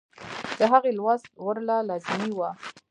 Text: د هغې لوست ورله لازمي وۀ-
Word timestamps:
د 0.59 0.61
هغې 0.71 0.91
لوست 0.97 1.25
ورله 1.45 1.77
لازمي 1.89 2.31
وۀ- 2.37 2.47